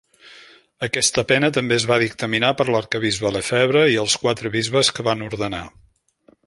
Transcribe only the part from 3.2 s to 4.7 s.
Lefebvre i els quatre